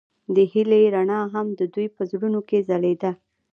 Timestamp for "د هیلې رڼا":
0.35-1.19